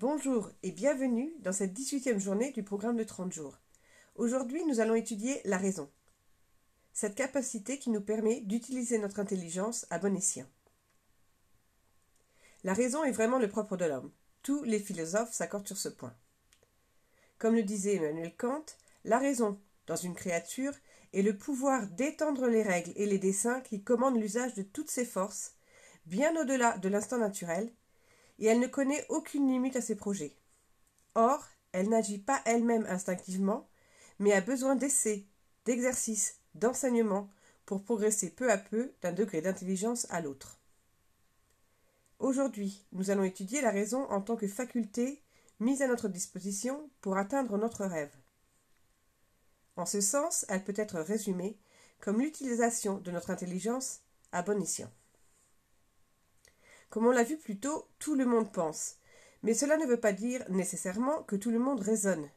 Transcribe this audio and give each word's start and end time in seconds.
Bonjour 0.00 0.50
et 0.62 0.72
bienvenue 0.72 1.30
dans 1.40 1.52
cette 1.52 1.78
18e 1.78 2.18
journée 2.18 2.52
du 2.52 2.62
programme 2.62 2.96
de 2.96 3.04
30 3.04 3.34
jours. 3.34 3.58
Aujourd'hui, 4.14 4.64
nous 4.64 4.80
allons 4.80 4.94
étudier 4.94 5.42
la 5.44 5.58
raison. 5.58 5.90
Cette 6.94 7.14
capacité 7.14 7.78
qui 7.78 7.90
nous 7.90 8.00
permet 8.00 8.40
d'utiliser 8.40 8.96
notre 8.96 9.20
intelligence 9.20 9.86
à 9.90 9.98
bon 9.98 10.16
escient. 10.16 10.46
La 12.64 12.72
raison 12.72 13.04
est 13.04 13.10
vraiment 13.10 13.38
le 13.38 13.50
propre 13.50 13.76
de 13.76 13.84
l'homme. 13.84 14.10
Tous 14.42 14.62
les 14.62 14.78
philosophes 14.78 15.34
s'accordent 15.34 15.66
sur 15.66 15.76
ce 15.76 15.90
point. 15.90 16.16
Comme 17.36 17.54
le 17.54 17.62
disait 17.62 17.96
Emmanuel 17.96 18.34
Kant, 18.38 18.64
la 19.04 19.18
raison, 19.18 19.60
dans 19.86 19.96
une 19.96 20.14
créature, 20.14 20.72
est 21.12 21.20
le 21.20 21.36
pouvoir 21.36 21.86
d'étendre 21.88 22.46
les 22.46 22.62
règles 22.62 22.94
et 22.96 23.04
les 23.04 23.18
desseins 23.18 23.60
qui 23.60 23.82
commandent 23.82 24.18
l'usage 24.18 24.54
de 24.54 24.62
toutes 24.62 24.90
ses 24.90 25.04
forces, 25.04 25.56
bien 26.06 26.34
au-delà 26.40 26.78
de 26.78 26.88
l'instinct 26.88 27.18
naturel, 27.18 27.70
et 28.40 28.46
elle 28.46 28.58
ne 28.58 28.66
connaît 28.66 29.06
aucune 29.08 29.48
limite 29.48 29.76
à 29.76 29.80
ses 29.80 29.94
projets. 29.94 30.34
Or, 31.14 31.46
elle 31.72 31.88
n'agit 31.88 32.18
pas 32.18 32.42
elle-même 32.46 32.86
instinctivement, 32.86 33.68
mais 34.18 34.32
a 34.32 34.40
besoin 34.40 34.74
d'essais, 34.74 35.26
d'exercices, 35.64 36.40
d'enseignements 36.54 37.28
pour 37.66 37.84
progresser 37.84 38.30
peu 38.30 38.50
à 38.50 38.58
peu 38.58 38.92
d'un 39.02 39.12
degré 39.12 39.40
d'intelligence 39.40 40.06
à 40.10 40.20
l'autre. 40.20 40.58
Aujourd'hui, 42.18 42.84
nous 42.92 43.10
allons 43.10 43.24
étudier 43.24 43.60
la 43.60 43.70
raison 43.70 44.04
en 44.10 44.20
tant 44.20 44.36
que 44.36 44.48
faculté 44.48 45.22
mise 45.60 45.82
à 45.82 45.86
notre 45.86 46.08
disposition 46.08 46.90
pour 47.00 47.16
atteindre 47.16 47.56
notre 47.58 47.84
rêve. 47.84 48.14
En 49.76 49.86
ce 49.86 50.00
sens, 50.00 50.44
elle 50.48 50.64
peut 50.64 50.74
être 50.76 50.98
résumée 51.00 51.58
comme 52.00 52.20
l'utilisation 52.20 52.98
de 52.98 53.10
notre 53.10 53.30
intelligence 53.30 54.00
à 54.32 54.42
bon 54.42 54.60
escient. 54.60 54.90
Comme 56.90 57.06
on 57.06 57.12
l'a 57.12 57.22
vu 57.22 57.38
plus 57.38 57.58
tôt, 57.58 57.88
tout 57.98 58.16
le 58.16 58.26
monde 58.26 58.52
pense, 58.52 58.96
mais 59.42 59.54
cela 59.54 59.76
ne 59.76 59.86
veut 59.86 60.00
pas 60.00 60.12
dire 60.12 60.44
nécessairement 60.50 61.22
que 61.22 61.36
tout 61.36 61.50
le 61.50 61.60
monde 61.60 61.80
raisonne. 61.80 62.28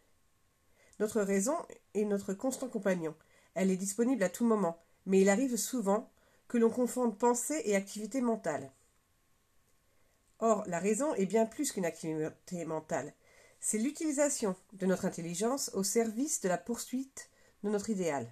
Notre 0.99 1.21
raison 1.21 1.57
est 1.95 2.05
notre 2.05 2.33
constant 2.33 2.69
compagnon. 2.69 3.15
Elle 3.55 3.71
est 3.71 3.77
disponible 3.77 4.23
à 4.23 4.29
tout 4.29 4.45
moment, 4.45 4.81
mais 5.05 5.21
il 5.21 5.29
arrive 5.29 5.57
souvent 5.57 6.11
que 6.47 6.57
l'on 6.57 6.69
confonde 6.69 7.17
pensée 7.17 7.61
et 7.65 7.75
activité 7.75 8.21
mentale. 8.21 8.71
Or, 10.39 10.63
la 10.67 10.79
raison 10.79 11.15
est 11.15 11.25
bien 11.25 11.45
plus 11.45 11.71
qu'une 11.71 11.85
activité 11.85 12.65
mentale. 12.65 13.13
C'est 13.59 13.77
l'utilisation 13.77 14.55
de 14.73 14.85
notre 14.85 15.05
intelligence 15.05 15.71
au 15.73 15.83
service 15.83 16.41
de 16.41 16.49
la 16.49 16.57
poursuite 16.57 17.29
de 17.63 17.69
notre 17.69 17.89
idéal. 17.89 18.29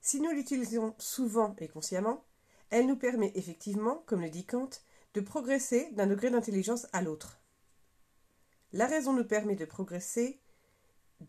Si 0.00 0.20
nous 0.20 0.30
l'utilisons 0.30 0.94
souvent 0.98 1.54
et 1.58 1.68
consciemment, 1.68 2.24
elle 2.70 2.86
nous 2.86 2.96
permet 2.96 3.32
effectivement, 3.34 4.02
comme 4.06 4.20
le 4.20 4.30
dit 4.30 4.46
Kant, 4.46 4.70
de 5.14 5.20
progresser 5.20 5.90
d'un 5.92 6.06
degré 6.06 6.30
d'intelligence 6.30 6.86
à 6.92 7.02
l'autre. 7.02 7.40
La 8.72 8.86
raison 8.86 9.12
nous 9.12 9.24
permet 9.24 9.56
de 9.56 9.64
progresser, 9.64 10.40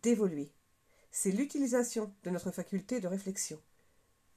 d'évoluer. 0.03 0.51
C'est 1.11 1.31
l'utilisation 1.31 2.13
de 2.23 2.29
notre 2.29 2.51
faculté 2.51 2.99
de 2.99 3.07
réflexion, 3.07 3.59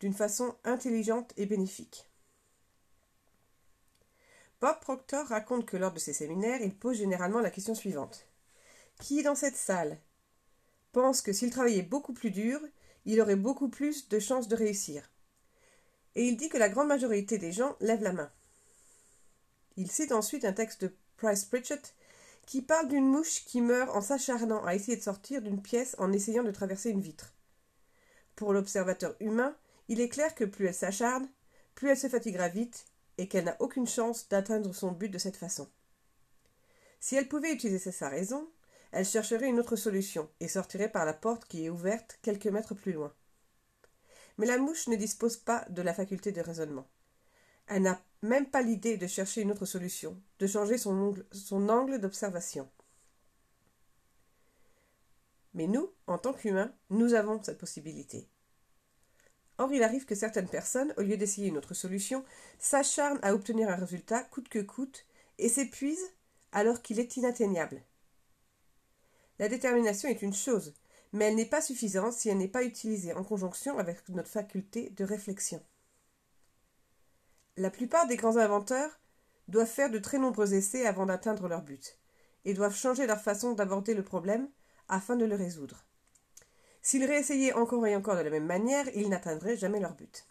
d'une 0.00 0.14
façon 0.14 0.56
intelligente 0.64 1.32
et 1.36 1.46
bénéfique. 1.46 2.08
Bob 4.60 4.80
Proctor 4.80 5.26
raconte 5.26 5.66
que 5.66 5.76
lors 5.76 5.92
de 5.92 5.98
ses 5.98 6.14
séminaires, 6.14 6.62
il 6.62 6.74
pose 6.74 6.96
généralement 6.96 7.40
la 7.40 7.50
question 7.50 7.74
suivante. 7.74 8.26
Qui 8.98 9.22
dans 9.22 9.34
cette 9.34 9.56
salle 9.56 9.98
pense 10.92 11.20
que 11.20 11.32
s'il 11.32 11.50
travaillait 11.50 11.82
beaucoup 11.82 12.14
plus 12.14 12.30
dur, 12.30 12.60
il 13.04 13.20
aurait 13.20 13.36
beaucoup 13.36 13.68
plus 13.68 14.08
de 14.08 14.18
chances 14.18 14.48
de 14.48 14.56
réussir? 14.56 15.10
Et 16.16 16.26
il 16.26 16.36
dit 16.36 16.48
que 16.48 16.58
la 16.58 16.68
grande 16.68 16.88
majorité 16.88 17.38
des 17.38 17.52
gens 17.52 17.76
lèvent 17.80 18.02
la 18.02 18.12
main. 18.12 18.30
Il 19.76 19.90
cite 19.90 20.12
ensuite 20.12 20.44
un 20.44 20.52
texte 20.52 20.82
de 20.82 20.94
Price 21.16 21.44
Pritchett 21.44 21.94
qui 22.46 22.62
parle 22.62 22.88
d'une 22.88 23.06
mouche 23.06 23.44
qui 23.44 23.60
meurt 23.60 23.94
en 23.96 24.00
s'acharnant 24.00 24.64
à 24.64 24.74
essayer 24.74 24.96
de 24.96 25.02
sortir 25.02 25.42
d'une 25.42 25.62
pièce 25.62 25.96
en 25.98 26.12
essayant 26.12 26.44
de 26.44 26.50
traverser 26.50 26.90
une 26.90 27.00
vitre. 27.00 27.32
Pour 28.36 28.52
l'observateur 28.52 29.14
humain, 29.20 29.56
il 29.88 30.00
est 30.00 30.08
clair 30.08 30.34
que 30.34 30.44
plus 30.44 30.66
elle 30.66 30.74
s'acharne, 30.74 31.28
plus 31.74 31.88
elle 31.88 31.98
se 31.98 32.08
fatiguera 32.08 32.48
vite 32.48 32.84
et 33.18 33.28
qu'elle 33.28 33.44
n'a 33.44 33.56
aucune 33.60 33.86
chance 33.86 34.28
d'atteindre 34.28 34.74
son 34.74 34.92
but 34.92 35.08
de 35.08 35.18
cette 35.18 35.36
façon. 35.36 35.68
Si 37.00 37.16
elle 37.16 37.28
pouvait 37.28 37.52
utiliser 37.52 37.92
sa 37.92 38.08
raison, 38.08 38.48
elle 38.92 39.04
chercherait 39.04 39.48
une 39.48 39.60
autre 39.60 39.76
solution 39.76 40.28
et 40.40 40.48
sortirait 40.48 40.90
par 40.90 41.04
la 41.04 41.14
porte 41.14 41.46
qui 41.46 41.64
est 41.64 41.70
ouverte 41.70 42.18
quelques 42.22 42.46
mètres 42.46 42.74
plus 42.74 42.92
loin. 42.92 43.12
Mais 44.38 44.46
la 44.46 44.58
mouche 44.58 44.88
ne 44.88 44.96
dispose 44.96 45.36
pas 45.36 45.64
de 45.70 45.82
la 45.82 45.94
faculté 45.94 46.32
de 46.32 46.40
raisonnement. 46.40 46.88
Elle 47.66 47.82
n'a 47.82 48.00
même 48.22 48.46
pas 48.46 48.62
l'idée 48.62 48.96
de 48.96 49.06
chercher 49.06 49.42
une 49.42 49.52
autre 49.52 49.66
solution, 49.66 50.20
de 50.38 50.46
changer 50.46 50.76
son 50.76 51.68
angle, 51.68 52.00
d'observation. 52.00 52.68
Mais 55.54 55.66
nous, 55.66 55.90
en 56.06 56.18
tant 56.18 56.32
qu'humains, 56.32 56.74
nous 56.90 57.14
avons 57.14 57.42
cette 57.42 57.58
possibilité. 57.58 58.28
Or, 59.58 59.72
il 59.72 59.84
arrive 59.84 60.04
que 60.04 60.16
certaines 60.16 60.48
personnes, 60.48 60.92
au 60.96 61.02
lieu 61.02 61.16
d'essayer 61.16 61.48
une 61.48 61.58
autre 61.58 61.74
solution, 61.74 62.24
s'acharnent 62.58 63.20
à 63.22 63.34
obtenir 63.34 63.68
un 63.68 63.76
résultat 63.76 64.24
coûte 64.24 64.48
que 64.48 64.58
coûte 64.58 65.06
et 65.38 65.48
s'épuisent 65.48 66.10
alors 66.50 66.82
qu'il 66.82 66.98
est 66.98 67.16
inatteignable. 67.16 67.82
La 69.38 69.48
détermination 69.48 70.08
est 70.08 70.22
une 70.22 70.34
chose, 70.34 70.74
mais 71.14 71.26
elle 71.26 71.36
n'est 71.36 71.46
pas 71.46 71.62
suffisante 71.62 72.12
si 72.12 72.28
elle 72.28 72.38
n'est 72.38 72.48
pas 72.48 72.64
utilisée 72.64 73.14
en 73.14 73.22
conjonction 73.22 73.78
avec 73.78 74.08
notre 74.08 74.28
faculté 74.28 74.90
de 74.90 75.04
réflexion. 75.04 75.62
La 77.56 77.70
plupart 77.70 78.08
des 78.08 78.16
grands 78.16 78.36
inventeurs 78.36 78.98
doivent 79.46 79.68
faire 79.68 79.90
de 79.90 80.00
très 80.00 80.18
nombreux 80.18 80.54
essais 80.54 80.86
avant 80.86 81.06
d'atteindre 81.06 81.46
leur 81.46 81.62
but, 81.62 82.00
et 82.44 82.52
doivent 82.52 82.74
changer 82.74 83.06
leur 83.06 83.20
façon 83.20 83.52
d'aborder 83.52 83.94
le 83.94 84.02
problème 84.02 84.48
afin 84.88 85.14
de 85.14 85.24
le 85.24 85.36
résoudre. 85.36 85.84
S'ils 86.82 87.04
réessayaient 87.04 87.52
encore 87.52 87.86
et 87.86 87.94
encore 87.94 88.16
de 88.16 88.22
la 88.22 88.30
même 88.30 88.46
manière, 88.46 88.88
ils 88.96 89.08
n'atteindraient 89.08 89.56
jamais 89.56 89.78
leur 89.78 89.94
but. 89.94 90.26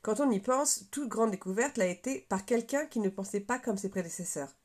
Quand 0.00 0.20
on 0.20 0.30
y 0.30 0.40
pense, 0.40 0.86
toute 0.90 1.10
grande 1.10 1.30
découverte 1.30 1.76
l'a 1.76 1.86
été 1.86 2.20
par 2.30 2.46
quelqu'un 2.46 2.86
qui 2.86 3.00
ne 3.00 3.10
pensait 3.10 3.40
pas 3.40 3.58
comme 3.58 3.76
ses 3.76 3.90
prédécesseurs. 3.90 4.56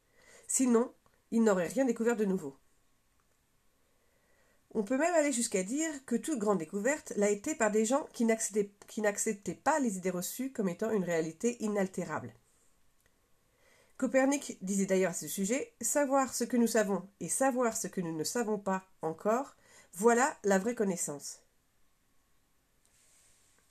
Sinon, 0.47 0.93
il 1.31 1.43
n'aurait 1.43 1.67
rien 1.67 1.83
découvert 1.83 2.15
de 2.15 2.23
nouveau. 2.23 2.57
On 4.77 4.83
peut 4.83 4.97
même 4.97 5.13
aller 5.13 5.31
jusqu'à 5.31 5.63
dire 5.63 5.89
que 6.05 6.17
toute 6.17 6.37
grande 6.37 6.57
découverte 6.57 7.13
l'a 7.15 7.29
été 7.29 7.55
par 7.55 7.71
des 7.71 7.85
gens 7.85 8.05
qui 8.11 8.25
n'acceptaient 8.25 9.55
pas 9.55 9.79
les 9.79 9.95
idées 9.95 10.09
reçues 10.09 10.51
comme 10.51 10.67
étant 10.67 10.91
une 10.91 11.05
réalité 11.05 11.55
inaltérable. 11.63 12.33
Copernic 13.95 14.57
disait 14.61 14.85
d'ailleurs 14.85 15.11
à 15.11 15.13
ce 15.13 15.29
sujet 15.29 15.73
Savoir 15.79 16.33
ce 16.33 16.43
que 16.43 16.57
nous 16.57 16.67
savons 16.67 17.07
et 17.21 17.29
savoir 17.29 17.77
ce 17.77 17.87
que 17.87 18.01
nous 18.01 18.13
ne 18.13 18.25
savons 18.25 18.59
pas 18.59 18.83
encore 19.01 19.55
voilà 19.93 20.35
la 20.43 20.59
vraie 20.59 20.75
connaissance. 20.75 21.39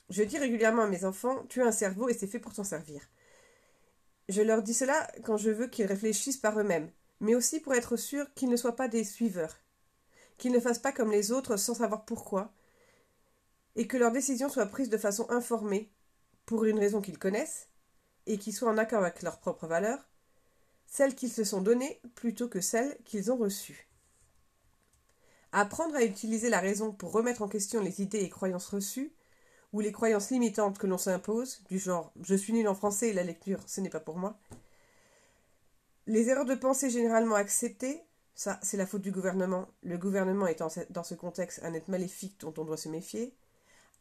Je 0.09 0.23
dis 0.23 0.39
régulièrement 0.39 0.85
à 0.85 0.87
mes 0.87 1.05
enfants 1.05 1.45
Tu 1.49 1.61
as 1.61 1.67
un 1.67 1.71
cerveau 1.71 2.09
et 2.09 2.15
c'est 2.15 2.25
fait 2.25 2.39
pour 2.39 2.53
t'en 2.55 2.63
servir. 2.63 3.07
Je 4.27 4.41
leur 4.41 4.63
dis 4.63 4.73
cela 4.73 5.07
quand 5.23 5.37
je 5.37 5.51
veux 5.51 5.67
qu'ils 5.67 5.85
réfléchissent 5.85 6.37
par 6.37 6.59
eux-mêmes, 6.59 6.89
mais 7.19 7.35
aussi 7.35 7.59
pour 7.59 7.75
être 7.75 7.95
sûr 7.95 8.33
qu'ils 8.33 8.49
ne 8.49 8.57
soient 8.57 8.75
pas 8.75 8.87
des 8.87 9.03
suiveurs, 9.03 9.55
qu'ils 10.37 10.51
ne 10.51 10.59
fassent 10.59 10.79
pas 10.79 10.91
comme 10.91 11.11
les 11.11 11.31
autres 11.31 11.57
sans 11.57 11.75
savoir 11.75 12.05
pourquoi, 12.05 12.53
et 13.75 13.87
que 13.87 13.97
leurs 13.97 14.11
décisions 14.11 14.49
soient 14.49 14.65
prises 14.65 14.89
de 14.89 14.97
façon 14.97 15.29
informée, 15.29 15.91
pour 16.45 16.65
une 16.65 16.79
raison 16.79 17.01
qu'ils 17.01 17.17
connaissent, 17.17 17.69
et 18.27 18.37
qui 18.37 18.51
soit 18.51 18.69
en 18.69 18.77
accord 18.77 19.01
avec 19.01 19.21
leurs 19.21 19.39
propres 19.39 19.67
valeurs, 19.67 20.07
celles 20.85 21.15
qu'ils 21.15 21.31
se 21.31 21.43
sont 21.43 21.61
données 21.61 22.01
plutôt 22.15 22.47
que 22.47 22.61
celles 22.61 22.97
qu'ils 23.03 23.31
ont 23.31 23.37
reçues. 23.37 23.87
Apprendre 25.51 25.95
à 25.95 26.03
utiliser 26.03 26.49
la 26.49 26.59
raison 26.59 26.91
pour 26.91 27.11
remettre 27.11 27.41
en 27.41 27.47
question 27.47 27.81
les 27.81 28.01
idées 28.01 28.19
et 28.19 28.29
croyances 28.29 28.67
reçues, 28.67 29.13
ou 29.73 29.81
les 29.81 29.91
croyances 29.91 30.29
limitantes 30.31 30.77
que 30.77 30.87
l'on 30.87 30.97
s'impose, 30.97 31.63
du 31.69 31.79
genre 31.79 32.13
je 32.21 32.35
suis 32.35 32.53
nul 32.53 32.67
en 32.67 32.75
français 32.75 33.09
et 33.09 33.13
la 33.13 33.23
lecture 33.23 33.59
ce 33.67 33.81
n'est 33.81 33.89
pas 33.89 33.99
pour 33.99 34.17
moi. 34.17 34.39
Les 36.07 36.29
erreurs 36.29 36.45
de 36.45 36.55
pensée 36.55 36.89
généralement 36.89 37.35
acceptées, 37.35 38.01
ça 38.35 38.59
c'est 38.61 38.77
la 38.77 38.85
faute 38.85 39.01
du 39.01 39.11
gouvernement, 39.11 39.67
le 39.83 39.97
gouvernement 39.97 40.47
étant 40.47 40.67
dans 40.89 41.03
ce 41.03 41.15
contexte 41.15 41.61
un 41.63 41.73
être 41.73 41.87
maléfique 41.87 42.39
dont 42.39 42.53
on 42.57 42.65
doit 42.65 42.77
se 42.77 42.89
méfier. 42.89 43.33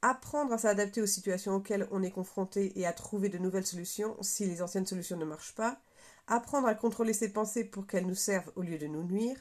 Apprendre 0.02 0.52
à 0.52 0.58
s'adapter 0.58 1.00
aux 1.00 1.06
situations 1.06 1.54
auxquelles 1.54 1.88
on 1.90 2.02
est 2.02 2.10
confronté 2.10 2.78
et 2.78 2.86
à 2.86 2.92
trouver 2.92 3.30
de 3.30 3.38
nouvelles 3.38 3.66
solutions 3.66 4.16
si 4.20 4.44
les 4.44 4.60
anciennes 4.60 4.86
solutions 4.86 5.16
ne 5.16 5.24
marchent 5.24 5.54
pas. 5.54 5.80
Apprendre 6.26 6.68
à 6.68 6.74
contrôler 6.74 7.14
ses 7.14 7.32
pensées 7.32 7.64
pour 7.64 7.86
qu'elles 7.86 8.06
nous 8.06 8.14
servent 8.14 8.52
au 8.56 8.62
lieu 8.62 8.76
de 8.76 8.86
nous 8.86 9.04
nuire 9.04 9.38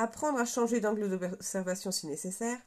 apprendre 0.00 0.38
à 0.38 0.44
changer 0.44 0.80
d'angle 0.80 1.10
d'observation 1.10 1.90
si 1.90 2.06
nécessaire. 2.06 2.58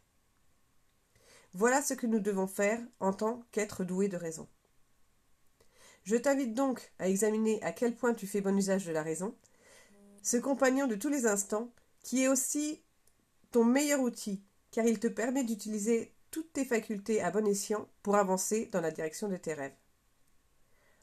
Voilà 1.54 1.82
ce 1.82 1.94
que 1.94 2.08
nous 2.08 2.20
devons 2.20 2.48
faire 2.48 2.80
en 3.00 3.14
tant 3.14 3.44
qu'être 3.52 3.84
doué 3.84 4.08
de 4.08 4.18
raison. 4.18 4.48
Je 6.04 6.16
t'invite 6.16 6.54
donc 6.54 6.92
à 7.00 7.08
examiner 7.08 7.62
à 7.64 7.72
quel 7.72 7.96
point 7.96 8.14
tu 8.14 8.28
fais 8.28 8.42
bon 8.42 8.58
usage 8.58 8.86
de 8.86 8.92
la 8.92 9.04
raison, 9.04 9.36
ce 10.24 10.38
compagnon 10.38 10.88
de 10.88 10.96
tous 10.96 11.10
les 11.10 11.28
instants, 11.28 11.72
qui 12.02 12.24
est 12.24 12.28
aussi 12.28 12.82
ton 13.52 13.64
meilleur 13.64 14.00
outil, 14.00 14.42
car 14.72 14.86
il 14.86 15.00
te 15.00 15.08
permet 15.08 15.44
d'utiliser 15.44 16.16
toutes 16.32 16.54
tes 16.54 16.66
facultés 16.66 17.22
à 17.22 17.30
bon 17.30 17.46
escient 17.46 17.88
pour 18.02 18.16
avancer 18.16 18.68
dans 18.72 18.82
la 18.82 18.90
direction 18.90 19.28
de 19.30 19.38
tes 19.38 19.54
rêves. 19.54 19.76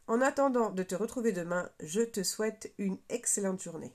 En 0.09 0.21
attendant 0.21 0.71
de 0.71 0.83
te 0.83 0.97
retrouver 0.97 1.31
demain, 1.31 1.71
je 1.81 2.01
te 2.01 2.25
souhaite 2.25 2.75
une 2.79 2.99
excellente 3.09 3.63
journée. 3.63 3.93